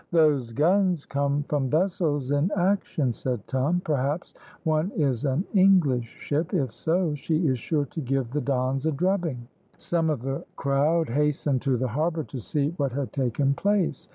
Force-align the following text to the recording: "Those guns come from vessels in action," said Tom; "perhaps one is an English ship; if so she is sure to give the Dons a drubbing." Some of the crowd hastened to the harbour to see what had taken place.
"Those 0.09 0.51
guns 0.51 1.05
come 1.05 1.43
from 1.47 1.69
vessels 1.69 2.31
in 2.31 2.49
action," 2.57 3.13
said 3.13 3.45
Tom; 3.45 3.81
"perhaps 3.85 4.33
one 4.63 4.89
is 4.95 5.25
an 5.25 5.43
English 5.53 6.07
ship; 6.17 6.55
if 6.55 6.73
so 6.73 7.13
she 7.13 7.45
is 7.45 7.59
sure 7.59 7.85
to 7.85 8.01
give 8.01 8.31
the 8.31 8.41
Dons 8.41 8.87
a 8.87 8.91
drubbing." 8.91 9.47
Some 9.77 10.09
of 10.09 10.23
the 10.23 10.43
crowd 10.55 11.09
hastened 11.09 11.61
to 11.61 11.77
the 11.77 11.89
harbour 11.89 12.23
to 12.23 12.39
see 12.39 12.73
what 12.77 12.93
had 12.93 13.13
taken 13.13 13.53
place. 13.53 14.07